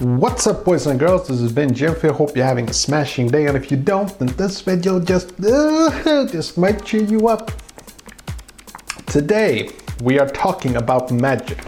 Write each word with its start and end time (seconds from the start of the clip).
What's 0.00 0.46
up 0.46 0.66
boys 0.66 0.86
and 0.86 1.00
girls, 1.00 1.28
this 1.28 1.40
is 1.40 1.52
Ben 1.52 1.70
Jimfield, 1.70 2.16
hope 2.16 2.36
you're 2.36 2.44
having 2.44 2.68
a 2.68 2.72
smashing 2.74 3.28
day 3.28 3.46
and 3.46 3.56
if 3.56 3.70
you 3.70 3.78
don't, 3.78 4.10
then 4.18 4.28
this 4.36 4.60
video 4.60 5.00
just, 5.00 5.32
uh, 5.42 6.26
just 6.30 6.58
might 6.58 6.84
cheer 6.84 7.02
you 7.02 7.28
up. 7.28 7.50
Today, 9.06 9.70
we 10.02 10.18
are 10.18 10.28
talking 10.28 10.76
about 10.76 11.10
magic 11.10 11.58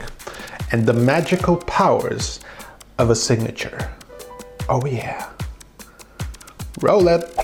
and 0.73 0.85
the 0.85 0.93
magical 0.93 1.57
powers 1.57 2.41
of 2.99 3.09
a 3.09 3.15
signature. 3.15 3.91
Oh 4.69 4.85
yeah. 4.85 5.31
Roll 6.83 7.09
it. 7.09 7.35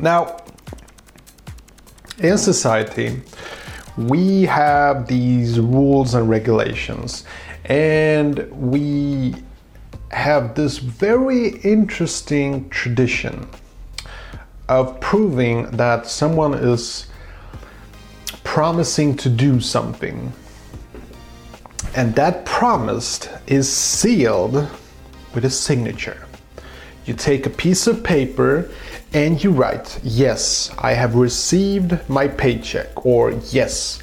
Now, 0.00 0.41
in 2.18 2.38
society, 2.38 3.20
we 3.96 4.42
have 4.42 5.06
these 5.06 5.60
rules 5.60 6.14
and 6.14 6.28
regulations, 6.28 7.24
and 7.66 8.50
we 8.52 9.34
have 10.10 10.54
this 10.54 10.78
very 10.78 11.48
interesting 11.60 12.68
tradition 12.70 13.48
of 14.68 14.98
proving 15.00 15.70
that 15.72 16.06
someone 16.06 16.54
is 16.54 17.06
promising 18.44 19.16
to 19.16 19.28
do 19.28 19.60
something. 19.60 20.32
And 21.94 22.14
that 22.14 22.44
promise 22.44 23.28
is 23.46 23.70
sealed 23.70 24.68
with 25.34 25.44
a 25.44 25.50
signature. 25.50 26.26
You 27.04 27.14
take 27.14 27.46
a 27.46 27.50
piece 27.50 27.86
of 27.86 28.04
paper 28.04 28.70
and 29.12 29.42
you 29.42 29.50
write, 29.50 29.98
Yes, 30.04 30.70
I 30.78 30.92
have 30.92 31.16
received 31.16 31.98
my 32.08 32.28
paycheck, 32.28 33.04
or 33.04 33.32
Yes, 33.50 34.00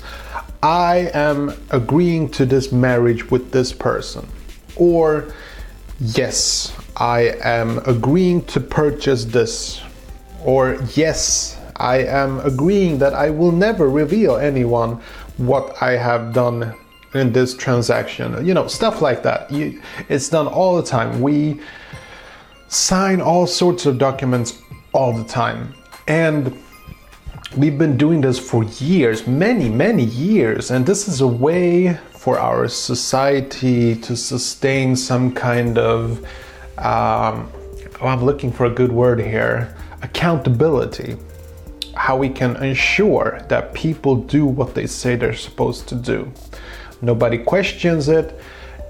I 0.61 1.09
am 1.13 1.53
agreeing 1.69 2.29
to 2.31 2.45
this 2.45 2.71
marriage 2.71 3.31
with 3.31 3.51
this 3.51 3.71
person, 3.71 4.27
or 4.75 5.33
Yes, 5.99 6.75
I 6.97 7.35
am 7.41 7.79
agreeing 7.85 8.43
to 8.45 8.59
purchase 8.59 9.23
this, 9.23 9.81
or 10.43 10.77
Yes, 10.95 11.57
I 11.77 11.99
am 11.99 12.39
agreeing 12.41 12.99
that 12.99 13.13
I 13.13 13.29
will 13.29 13.53
never 13.53 13.89
reveal 13.89 14.35
anyone 14.35 15.01
what 15.37 15.81
I 15.81 15.91
have 15.91 16.33
done 16.33 16.75
in 17.13 17.31
this 17.31 17.55
transaction. 17.55 18.45
You 18.45 18.53
know, 18.53 18.67
stuff 18.67 19.01
like 19.01 19.23
that. 19.23 19.47
It's 20.09 20.27
done 20.27 20.47
all 20.47 20.75
the 20.75 20.83
time. 20.83 21.21
We 21.21 21.61
sign 22.69 23.19
all 23.19 23.47
sorts 23.47 23.85
of 23.87 23.97
documents 23.97 24.61
all 24.93 25.11
the 25.11 25.23
time. 25.23 25.73
And 26.07 26.57
we've 27.57 27.77
been 27.77 27.97
doing 27.97 28.21
this 28.21 28.37
for 28.37 28.63
years, 28.63 29.27
many, 29.27 29.69
many 29.69 30.03
years. 30.03 30.71
And 30.71 30.85
this 30.85 31.07
is 31.07 31.21
a 31.21 31.27
way 31.27 31.97
for 32.11 32.39
our 32.39 32.67
society 32.67 33.95
to 33.95 34.15
sustain 34.15 34.95
some 34.95 35.33
kind 35.33 35.77
of, 35.79 36.19
um, 36.77 37.51
oh, 38.01 38.07
I'm 38.07 38.23
looking 38.23 38.51
for 38.51 38.65
a 38.65 38.69
good 38.69 38.91
word 38.91 39.19
here, 39.19 39.75
accountability. 40.03 41.17
How 41.95 42.15
we 42.17 42.29
can 42.29 42.55
ensure 42.63 43.41
that 43.49 43.73
people 43.73 44.15
do 44.15 44.45
what 44.45 44.75
they 44.75 44.85
say 44.85 45.15
they're 45.15 45.33
supposed 45.33 45.87
to 45.89 45.95
do. 45.95 46.31
Nobody 47.01 47.37
questions 47.37 48.09
it, 48.09 48.39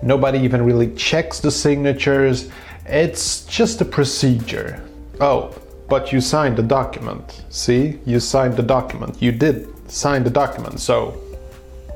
nobody 0.03 0.39
even 0.39 0.63
really 0.63 0.93
checks 0.95 1.39
the 1.39 1.51
signatures. 1.51 2.49
It's 2.89 3.45
just 3.45 3.81
a 3.81 3.85
procedure. 3.85 4.83
Oh, 5.21 5.55
but 5.87 6.11
you 6.11 6.21
signed 6.21 6.57
the 6.57 6.63
document. 6.63 7.43
See, 7.49 7.99
you 8.05 8.19
signed 8.19 8.55
the 8.55 8.63
document. 8.63 9.21
You 9.21 9.31
did 9.31 9.67
sign 9.91 10.23
the 10.23 10.29
document. 10.31 10.79
So 10.79 11.21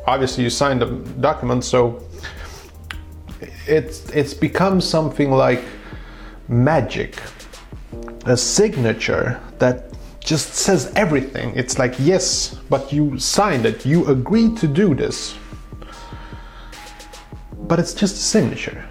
obviously 0.05 0.44
you 0.44 0.52
signed 0.52 0.81
the 0.81 0.88
document. 1.19 1.64
So 1.64 2.03
it's 3.66 4.08
it's 4.09 4.33
become 4.33 4.82
something 4.82 5.32
like 5.32 5.64
magic, 6.48 7.17
a 8.26 8.37
signature 8.37 9.39
that 9.58 9.93
just 10.20 10.53
says 10.53 10.92
everything. 10.95 11.53
It's 11.55 11.80
like 11.80 11.95
yes, 11.98 12.55
but 12.70 12.93
you 12.93 13.17
signed 13.17 13.65
it. 13.65 13.86
You 13.86 14.05
agreed 14.08 14.58
to 14.58 14.67
do 14.67 14.93
this. 14.93 15.36
But 17.67 17.80
it's 17.80 17.93
just 17.93 18.15
a 18.15 18.20
signature. 18.20 18.86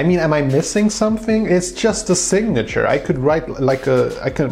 I 0.00 0.02
mean, 0.02 0.18
am 0.18 0.32
I 0.32 0.40
missing 0.40 0.88
something? 0.88 1.44
It's 1.44 1.72
just 1.72 2.08
a 2.08 2.16
signature. 2.16 2.86
I 2.86 2.96
could 2.96 3.18
write 3.18 3.46
like 3.60 3.86
a, 3.86 4.18
I 4.22 4.30
could 4.30 4.48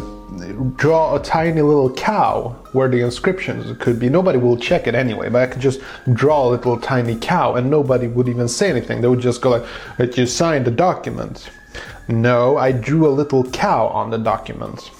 draw 0.77 1.15
a 1.15 1.23
tiny 1.23 1.63
little 1.63 1.91
cow 1.91 2.55
where 2.73 2.87
the 2.87 3.01
inscriptions 3.01 3.75
could 3.79 3.99
be. 3.99 4.09
Nobody 4.09 4.37
will 4.37 4.57
check 4.57 4.85
it 4.85 4.93
anyway, 4.93 5.27
but 5.27 5.41
I 5.41 5.47
could 5.47 5.59
just 5.59 5.81
draw 6.13 6.47
a 6.47 6.49
little 6.51 6.79
tiny 6.79 7.15
cow 7.15 7.55
and 7.55 7.67
nobody 7.67 8.05
would 8.05 8.29
even 8.29 8.47
say 8.47 8.69
anything. 8.69 9.01
They 9.01 9.07
would 9.07 9.21
just 9.21 9.41
go 9.41 9.49
like, 9.49 9.65
that 9.97 10.15
you 10.15 10.27
signed 10.27 10.65
the 10.65 10.71
document. 10.71 11.49
No, 12.07 12.57
I 12.57 12.71
drew 12.71 13.07
a 13.07 13.09
little 13.09 13.43
cow 13.49 13.87
on 13.87 14.11
the 14.11 14.19
document. 14.19 14.91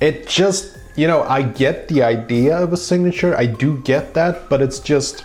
It 0.00 0.28
just, 0.28 0.78
you 0.94 1.08
know, 1.08 1.24
I 1.24 1.42
get 1.42 1.88
the 1.88 2.04
idea 2.04 2.58
of 2.58 2.72
a 2.72 2.76
signature. 2.76 3.36
I 3.36 3.46
do 3.46 3.78
get 3.78 4.14
that, 4.14 4.48
but 4.48 4.62
it's 4.62 4.78
just 4.78 5.24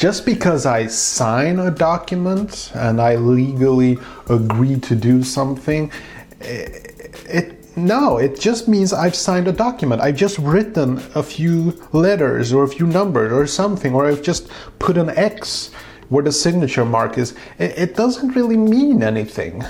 just 0.00 0.24
because 0.24 0.64
I 0.64 0.86
sign 0.86 1.58
a 1.58 1.70
document 1.70 2.72
and 2.74 3.02
I 3.02 3.16
legally 3.16 3.98
agree 4.30 4.80
to 4.80 4.96
do 4.96 5.22
something, 5.22 5.92
it, 6.40 7.14
it, 7.28 7.76
no, 7.76 8.16
it 8.16 8.40
just 8.40 8.66
means 8.66 8.94
I've 8.94 9.14
signed 9.14 9.46
a 9.46 9.52
document. 9.52 10.00
I've 10.00 10.16
just 10.16 10.38
written 10.38 11.02
a 11.14 11.22
few 11.22 11.78
letters 11.92 12.50
or 12.50 12.64
a 12.64 12.68
few 12.68 12.86
numbers 12.86 13.30
or 13.30 13.46
something, 13.46 13.94
or 13.94 14.06
I've 14.06 14.22
just 14.22 14.48
put 14.78 14.96
an 14.96 15.10
X 15.10 15.70
where 16.08 16.24
the 16.24 16.32
signature 16.32 16.86
mark 16.86 17.18
is. 17.18 17.34
It, 17.58 17.76
it 17.76 17.94
doesn't 17.94 18.34
really 18.34 18.56
mean 18.56 19.02
anything. 19.02 19.62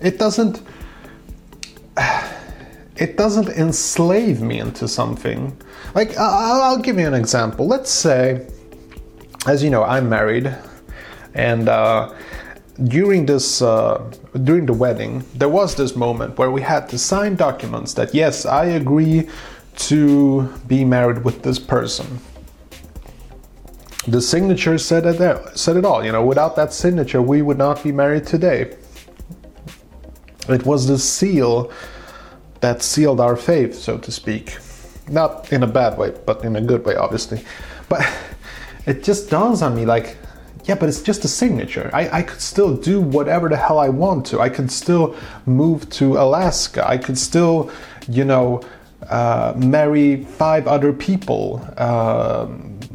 It 0.00 0.20
doesn't. 0.20 0.62
It 2.96 3.16
doesn't 3.16 3.48
enslave 3.48 4.40
me 4.40 4.60
into 4.60 4.86
something. 4.86 5.60
Like, 5.96 6.16
I'll 6.16 6.78
give 6.78 6.96
you 6.96 7.08
an 7.08 7.14
example. 7.14 7.66
Let's 7.66 7.90
say 7.90 8.46
as 9.46 9.62
you 9.62 9.70
know, 9.70 9.84
I'm 9.84 10.08
married, 10.08 10.54
and 11.34 11.68
uh, 11.68 12.14
during 12.82 13.26
this 13.26 13.62
uh, 13.62 14.10
during 14.42 14.66
the 14.66 14.72
wedding, 14.72 15.24
there 15.34 15.48
was 15.48 15.74
this 15.74 15.94
moment 15.94 16.38
where 16.38 16.50
we 16.50 16.62
had 16.62 16.88
to 16.90 16.98
sign 16.98 17.36
documents 17.36 17.94
that 17.94 18.14
yes, 18.14 18.46
I 18.46 18.66
agree 18.66 19.28
to 19.76 20.42
be 20.66 20.84
married 20.84 21.24
with 21.24 21.42
this 21.42 21.58
person. 21.58 22.20
The 24.06 24.20
signature 24.20 24.78
said 24.78 25.06
it 25.06 25.58
said 25.58 25.76
it 25.76 25.84
all. 25.84 26.04
You 26.04 26.12
know, 26.12 26.24
without 26.24 26.56
that 26.56 26.72
signature, 26.72 27.22
we 27.22 27.42
would 27.42 27.58
not 27.58 27.82
be 27.82 27.92
married 27.92 28.26
today. 28.26 28.76
It 30.48 30.66
was 30.66 30.86
the 30.86 30.98
seal 30.98 31.72
that 32.60 32.82
sealed 32.82 33.20
our 33.20 33.36
faith, 33.36 33.74
so 33.74 33.98
to 33.98 34.12
speak. 34.12 34.56
Not 35.08 35.52
in 35.52 35.62
a 35.62 35.66
bad 35.66 35.98
way, 35.98 36.14
but 36.24 36.44
in 36.44 36.56
a 36.56 36.60
good 36.60 36.84
way, 36.84 36.96
obviously. 36.96 37.44
But 37.88 38.06
it 38.86 39.02
just 39.02 39.30
dawns 39.30 39.62
on 39.62 39.74
me 39.74 39.84
like, 39.84 40.16
yeah, 40.64 40.74
but 40.74 40.88
it's 40.88 41.02
just 41.02 41.24
a 41.24 41.28
signature. 41.28 41.90
I, 41.92 42.18
I 42.18 42.22
could 42.22 42.40
still 42.40 42.74
do 42.76 43.00
whatever 43.00 43.48
the 43.48 43.56
hell 43.56 43.78
I 43.78 43.90
want 43.90 44.26
to. 44.26 44.40
I 44.40 44.48
could 44.48 44.70
still 44.70 45.14
move 45.46 45.88
to 45.90 46.16
Alaska. 46.16 46.88
I 46.88 46.96
could 46.96 47.18
still, 47.18 47.70
you 48.08 48.24
know, 48.24 48.62
uh, 49.10 49.52
marry 49.56 50.24
five 50.24 50.66
other 50.66 50.92
people. 50.92 51.66
Uh, 51.76 52.48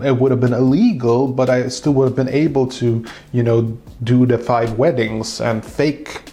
it 0.03 0.17
would 0.17 0.31
have 0.31 0.39
been 0.39 0.53
illegal, 0.53 1.27
but 1.27 1.49
I 1.49 1.67
still 1.67 1.93
would 1.93 2.05
have 2.05 2.15
been 2.15 2.29
able 2.29 2.65
to, 2.67 3.05
you 3.31 3.43
know, 3.43 3.77
do 4.03 4.25
the 4.25 4.37
five 4.37 4.79
weddings 4.79 5.41
and 5.41 5.63
fake 5.63 6.23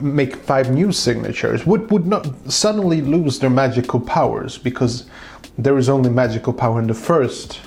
make 0.00 0.36
five 0.36 0.70
new 0.70 0.92
signatures 0.92 1.64
would 1.64 1.90
would 1.90 2.06
not 2.06 2.26
suddenly 2.52 3.00
lose 3.00 3.38
their 3.38 3.48
magical 3.48 3.98
powers 3.98 4.58
because 4.58 5.06
there 5.56 5.78
is 5.78 5.88
only 5.88 6.10
magical 6.10 6.52
power 6.52 6.78
in 6.80 6.86
the 6.86 6.94
first 6.94 7.60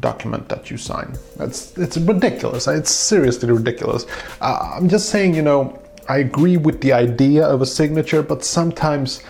document 0.00 0.48
that 0.48 0.70
you 0.70 0.76
sign. 0.76 1.16
That's 1.36 1.76
it's 1.78 1.96
ridiculous. 1.96 2.66
It's 2.66 2.90
seriously 2.90 3.50
ridiculous. 3.50 4.06
Uh, 4.40 4.74
I'm 4.76 4.88
just 4.88 5.08
saying, 5.08 5.34
you 5.34 5.42
know, 5.42 5.80
I 6.08 6.18
agree 6.18 6.56
with 6.56 6.80
the 6.80 6.92
idea 6.92 7.44
of 7.46 7.62
a 7.62 7.66
signature, 7.66 8.22
but 8.22 8.44
sometimes 8.44 9.22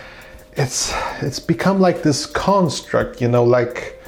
it's 0.53 0.93
it's 1.23 1.41
become 1.41 1.81
like 1.81 2.03
this 2.03 2.27
construct, 2.27 3.21
you 3.21 3.29
know, 3.29 3.45
like 3.45 4.01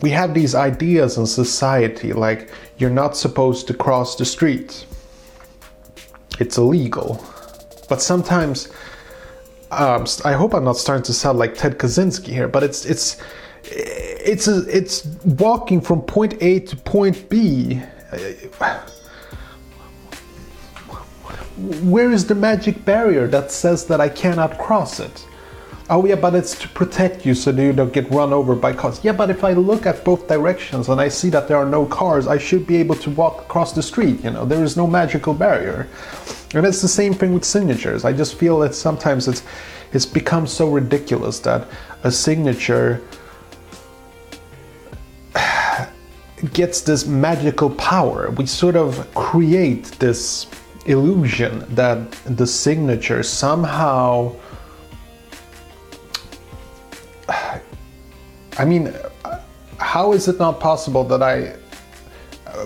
we 0.00 0.10
have 0.10 0.34
these 0.34 0.54
ideas 0.54 1.16
in 1.16 1.26
society 1.26 2.12
like 2.12 2.50
you're 2.78 2.90
not 2.90 3.16
supposed 3.16 3.66
to 3.68 3.74
cross 3.74 4.16
the 4.16 4.24
street. 4.24 4.84
It's 6.40 6.58
illegal. 6.58 7.24
But 7.88 8.00
sometimes 8.02 8.72
um, 9.70 10.06
I 10.24 10.32
hope 10.32 10.54
I'm 10.54 10.64
not 10.64 10.76
starting 10.76 11.04
to 11.04 11.12
sound 11.12 11.38
like 11.38 11.54
Ted 11.54 11.78
Kaczynski 11.78 12.28
here, 12.28 12.48
but 12.48 12.62
it's 12.62 12.84
it's 12.84 13.16
it's 14.24 14.48
a, 14.48 14.64
it's 14.68 15.06
walking 15.24 15.80
from 15.80 16.02
point 16.02 16.42
A 16.42 16.60
to 16.60 16.76
point 16.76 17.28
B. 17.28 17.82
where 21.82 22.10
is 22.10 22.26
the 22.26 22.34
magic 22.34 22.84
barrier 22.84 23.26
that 23.28 23.50
says 23.50 23.86
that 23.86 24.00
I 24.00 24.08
cannot 24.08 24.58
cross 24.58 25.00
it? 25.00 25.26
Oh 25.90 26.06
yeah, 26.06 26.14
but 26.14 26.34
it's 26.34 26.58
to 26.60 26.68
protect 26.68 27.26
you 27.26 27.34
so 27.34 27.50
you 27.50 27.72
don't 27.72 27.92
get 27.92 28.10
run 28.10 28.32
over 28.32 28.54
by 28.54 28.72
cars. 28.72 29.00
Yeah, 29.04 29.12
but 29.12 29.30
if 29.30 29.44
I 29.44 29.52
look 29.52 29.84
at 29.84 30.04
both 30.04 30.26
directions 30.26 30.88
and 30.88 31.00
I 31.00 31.08
see 31.08 31.28
that 31.30 31.48
there 31.48 31.56
are 31.56 31.66
no 31.66 31.84
cars, 31.84 32.26
I 32.26 32.38
should 32.38 32.66
be 32.66 32.76
able 32.76 32.94
to 32.96 33.10
walk 33.10 33.42
across 33.42 33.72
the 33.72 33.82
street. 33.82 34.24
You 34.24 34.30
know, 34.30 34.46
there 34.46 34.64
is 34.64 34.76
no 34.76 34.86
magical 34.86 35.34
barrier. 35.34 35.88
And 36.54 36.64
it's 36.64 36.80
the 36.80 36.88
same 36.88 37.14
thing 37.14 37.34
with 37.34 37.44
signatures. 37.44 38.04
I 38.04 38.12
just 38.12 38.36
feel 38.36 38.58
that 38.60 38.74
sometimes 38.74 39.28
it's 39.28 39.42
it's 39.92 40.06
become 40.06 40.46
so 40.46 40.70
ridiculous 40.70 41.38
that 41.40 41.68
a 42.02 42.10
signature 42.10 43.02
gets 46.52 46.80
this 46.80 47.06
magical 47.06 47.70
power. 47.70 48.30
We 48.30 48.46
sort 48.46 48.76
of 48.76 49.12
create 49.14 49.84
this 49.98 50.46
illusion 50.86 51.64
that 51.74 52.10
the 52.24 52.46
signature 52.46 53.22
somehow. 53.22 54.34
I 58.58 58.64
mean, 58.64 58.92
how 59.78 60.12
is 60.12 60.28
it 60.28 60.38
not 60.38 60.60
possible 60.60 61.04
that 61.04 61.22
I 61.22 61.54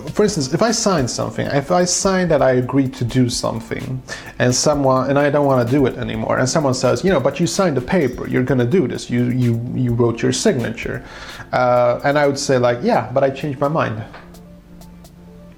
for 0.01 0.23
instance, 0.23 0.53
if 0.53 0.61
I 0.61 0.71
sign 0.71 1.07
something, 1.07 1.45
if 1.47 1.71
I 1.71 1.85
sign 1.85 2.27
that 2.29 2.41
I 2.41 2.51
agree 2.51 2.89
to 2.89 3.05
do 3.05 3.29
something, 3.29 4.01
and 4.39 4.53
someone 4.53 5.09
and 5.09 5.17
I 5.17 5.29
don't 5.29 5.45
want 5.45 5.67
to 5.67 5.71
do 5.71 5.85
it 5.85 5.95
anymore, 5.97 6.39
and 6.39 6.47
someone 6.49 6.73
says, 6.73 7.03
you 7.03 7.11
know, 7.11 7.19
but 7.19 7.39
you 7.39 7.47
signed 7.47 7.77
the 7.77 7.81
paper, 7.81 8.27
you're 8.27 8.43
to 8.43 8.65
do 8.65 8.87
this, 8.87 9.09
you 9.09 9.25
you 9.25 9.61
you 9.75 9.93
wrote 9.93 10.21
your 10.21 10.33
signature, 10.33 11.05
uh, 11.53 11.99
and 12.03 12.17
I 12.17 12.27
would 12.27 12.39
say 12.39 12.57
like, 12.57 12.79
yeah, 12.81 13.11
but 13.13 13.23
I 13.23 13.29
changed 13.29 13.59
my 13.59 13.67
mind. 13.67 14.03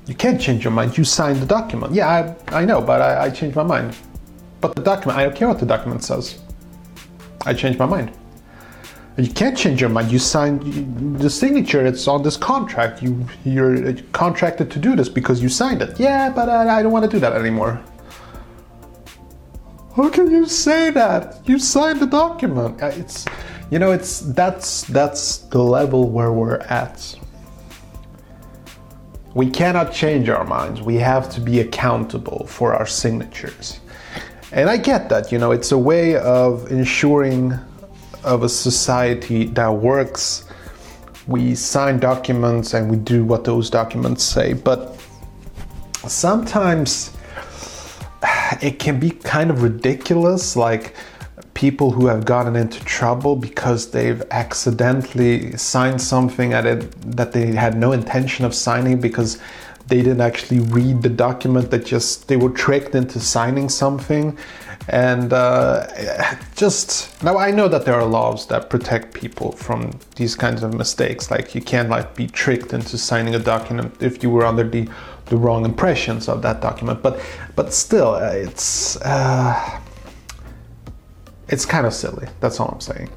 You 0.06 0.16
can't 0.16 0.42
change 0.42 0.64
your 0.64 0.74
mind. 0.74 0.98
You 0.98 1.04
signed 1.04 1.40
the 1.40 1.46
document. 1.46 1.94
Yeah, 1.94 2.36
I, 2.50 2.62
I 2.62 2.66
know, 2.66 2.82
but 2.82 3.00
I, 3.00 3.26
I 3.26 3.30
changed 3.30 3.56
my 3.56 3.64
mind. 3.64 3.96
But 4.60 4.76
the 4.76 4.82
document, 4.82 5.20
I 5.20 5.24
don't 5.24 5.36
care 5.36 5.48
what 5.48 5.60
the 5.60 5.68
document 5.68 6.04
says. 6.04 6.40
I 7.46 7.54
changed 7.54 7.78
my 7.78 7.86
mind. 7.86 8.12
You 9.20 9.30
can't 9.30 9.58
change 9.58 9.82
your 9.82 9.90
mind. 9.90 10.12
You 10.12 10.20
signed 10.20 11.20
the 11.20 11.30
signature. 11.30 11.86
It's 11.86 12.08
on 12.08 12.24
this 12.24 12.38
contract. 12.38 13.04
You 13.04 13.26
you're 13.44 13.94
contracted 14.14 14.72
to 14.72 14.80
do 14.80 14.96
this 14.96 15.10
because 15.10 15.42
you 15.44 15.50
signed 15.50 15.82
it. 15.82 16.00
Yeah, 16.00 16.30
but 16.30 16.48
I, 16.48 16.80
I 16.80 16.84
don't 16.84 16.94
want 16.94 17.04
to 17.04 17.12
do 17.12 17.20
that 17.20 17.34
anymore. 17.34 17.84
How 19.94 20.10
can 20.10 20.32
you 20.32 20.46
say 20.46 20.90
that? 20.92 21.42
You 21.46 21.60
signed 21.60 22.00
the 22.00 22.08
document. 22.08 22.82
Uh, 22.82 22.92
it's 22.96 23.26
you 23.70 23.80
know 23.80 23.92
it's 23.92 24.22
that's 24.22 24.84
that's 24.84 25.40
the 25.54 25.62
level 25.62 26.10
where 26.10 26.32
we're 26.32 26.60
at. 26.60 27.14
We 29.34 29.50
cannot 29.50 29.92
change 29.92 30.30
our 30.30 30.46
minds. 30.46 30.82
We 30.82 30.96
have 30.96 31.30
to 31.32 31.42
be 31.42 31.60
accountable 31.60 32.48
for 32.48 32.74
our 32.74 32.88
signatures. 32.88 33.82
And 34.52 34.70
I 34.70 34.78
get 34.78 35.10
that, 35.10 35.32
you 35.32 35.38
know, 35.38 35.52
it's 35.52 35.72
a 35.72 35.78
way 35.78 36.16
of 36.16 36.72
ensuring 36.72 37.54
of 38.24 38.44
a 38.44 38.50
society 38.50 39.46
that 39.46 39.70
works. 39.70 40.46
We 41.28 41.56
sign 41.56 42.00
documents 42.00 42.74
and 42.74 42.90
we 42.90 42.98
do 42.98 43.24
what 43.24 43.44
those 43.44 43.70
documents 43.70 44.24
say, 44.24 44.54
but 44.54 45.00
sometimes 46.08 47.16
it 48.62 48.80
can 48.80 49.00
be 49.00 49.12
kind 49.12 49.52
of 49.52 49.62
ridiculous, 49.62 50.56
like 50.56 50.96
people 51.54 51.92
who 51.92 52.08
have 52.08 52.24
gotten 52.26 52.56
into 52.56 52.84
trouble 52.86 53.36
because 53.36 53.92
they've 53.92 54.24
accidentally 54.32 55.52
signed 55.58 56.02
something 56.02 56.54
at 56.54 56.66
it 56.66 56.90
that 57.02 57.34
they 57.34 57.48
had 57.48 57.76
no 57.78 57.92
intention 57.92 58.46
of 58.46 58.56
signing 58.56 59.00
because 59.00 59.40
they 59.90 59.98
didn't 59.98 60.22
actually 60.22 60.60
read 60.60 61.02
the 61.02 61.10
document 61.10 61.72
that 61.72 61.86
just 61.86 62.28
they 62.28 62.38
were 62.38 62.52
tricked 62.52 62.96
into 62.96 63.20
signing 63.20 63.70
something. 63.70 64.38
And 64.88 65.34
uh, 65.34 65.88
just 66.56 67.22
now 67.24 67.38
i 67.38 67.52
know 67.52 67.68
that 67.68 67.86
there 67.86 67.96
are 67.96 68.06
laws 68.06 68.48
that 68.48 68.70
protect 68.70 69.14
people 69.14 69.52
from 69.52 69.92
these 70.16 70.36
kinds 70.36 70.64
of 70.64 70.74
mistakes. 70.74 71.30
Like 71.30 71.54
you 71.56 71.62
can't 71.62 71.90
like 71.90 72.16
be 72.16 72.28
tricked 72.28 72.72
into 72.74 72.98
signing 72.98 73.36
a 73.36 73.40
document 73.40 73.96
if 74.00 74.24
you 74.24 74.30
were 74.30 74.46
under 74.46 74.68
the 74.68 74.88
the 75.26 75.38
wrong 75.38 75.66
impressions 75.66 76.30
of 76.30 76.42
that 76.44 76.62
document. 76.62 77.02
But 77.02 77.20
but 77.56 77.74
still 77.74 78.16
uh, 78.16 78.32
it's 78.32 78.96
uh, 79.02 79.82
it's 81.50 81.66
kind 81.66 81.86
of 81.86 81.94
silly. 81.94 82.28
That's 82.40 82.60
all 82.60 82.70
i'm 82.70 82.82
saying. 82.82 83.10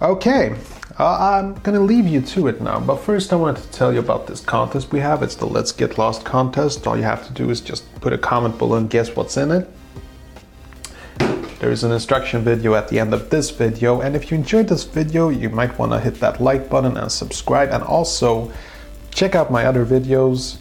Okay 0.00 0.54
uh, 0.98 1.16
I'm 1.20 1.54
gonna 1.62 1.80
leave 1.80 2.08
you 2.08 2.20
to 2.20 2.48
it 2.48 2.60
now, 2.60 2.80
but 2.80 2.96
first 2.96 3.32
I 3.32 3.36
wanted 3.36 3.62
to 3.62 3.70
tell 3.70 3.92
you 3.92 4.00
about 4.00 4.26
this 4.26 4.40
contest 4.40 4.90
we 4.92 4.98
have. 4.98 5.22
It's 5.22 5.36
the 5.36 5.46
Let's 5.46 5.70
Get 5.70 5.96
Lost 5.96 6.24
contest. 6.24 6.86
All 6.86 6.96
you 6.96 7.04
have 7.04 7.24
to 7.28 7.32
do 7.32 7.50
is 7.50 7.60
just 7.60 7.92
put 8.00 8.12
a 8.12 8.18
comment 8.18 8.58
below 8.58 8.76
and 8.76 8.90
guess 8.90 9.14
what's 9.14 9.36
in 9.36 9.52
it. 9.52 9.70
There 11.60 11.70
is 11.70 11.84
an 11.84 11.92
instruction 11.92 12.42
video 12.42 12.74
at 12.74 12.88
the 12.88 12.98
end 12.98 13.14
of 13.14 13.30
this 13.30 13.50
video, 13.50 14.00
and 14.00 14.16
if 14.16 14.30
you 14.30 14.36
enjoyed 14.36 14.68
this 14.68 14.84
video, 14.84 15.28
you 15.28 15.50
might 15.50 15.78
want 15.78 15.92
to 15.92 16.00
hit 16.00 16.14
that 16.20 16.40
like 16.40 16.68
button 16.68 16.96
and 16.96 17.10
subscribe, 17.10 17.70
and 17.70 17.82
also 17.82 18.52
check 19.10 19.34
out 19.34 19.50
my 19.50 19.66
other 19.66 19.84
videos 19.84 20.58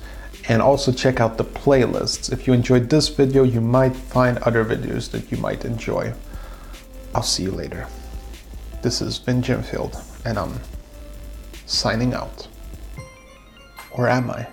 and 0.50 0.62
also 0.62 0.92
check 0.92 1.19
out 1.19 1.38
the 1.38 1.44
playlists. 1.44 2.31
If 2.31 2.48
you 2.48 2.54
enjoyed 2.54 2.89
this 2.89 3.10
video, 3.10 3.44
you 3.44 3.60
might 3.60 3.95
find 3.95 4.38
other 4.39 4.63
videos 4.63 5.12
that 5.12 5.31
you 5.31 5.38
might 5.38 5.66
enjoy. 5.66 6.13
I'll 7.13 7.24
see 7.24 7.44
you 7.44 7.51
later. 7.51 7.88
This 8.81 9.01
is 9.01 9.18
Vin 9.18 9.42
Jimfield 9.42 10.16
and 10.27 10.38
I'm 10.38 10.59
signing 11.65 12.13
out. 12.13 12.47
Or 13.91 14.09
am 14.09 14.29
I? 14.29 14.45